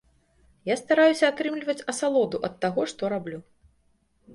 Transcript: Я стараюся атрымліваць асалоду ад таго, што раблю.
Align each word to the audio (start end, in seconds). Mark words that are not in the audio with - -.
Я 0.69 0.77
стараюся 0.83 1.29
атрымліваць 1.29 1.85
асалоду 1.95 2.37
ад 2.51 2.59
таго, 2.67 2.81
што 2.95 3.03
раблю. 3.19 3.39